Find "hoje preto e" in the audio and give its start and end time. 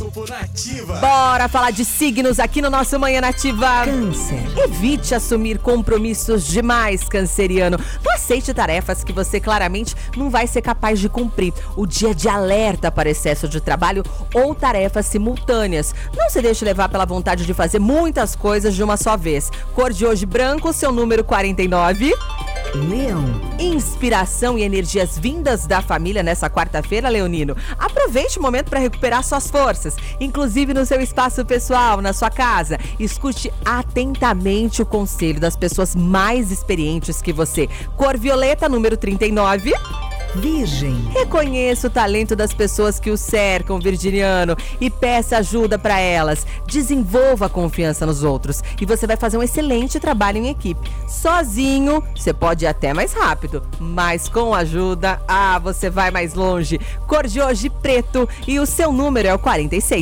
57.40-58.60